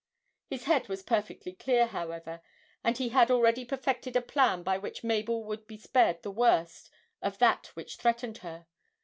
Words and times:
His 0.49 0.63
head 0.63 0.89
was 0.89 1.03
perfectly 1.03 1.53
clear, 1.53 1.85
however, 1.85 2.41
and 2.83 2.97
he 2.97 3.09
had 3.09 3.29
already 3.29 3.63
perfected 3.65 4.15
a 4.15 4.21
plan 4.23 4.63
by 4.63 4.79
which 4.79 5.03
Mabel 5.03 5.43
would 5.43 5.67
be 5.67 5.77
spared 5.77 6.23
the 6.23 6.31
worst 6.31 6.89
of 7.21 7.37
that 7.37 7.67
which 7.75 7.97
threatened 7.97 8.39
her. 8.39 8.65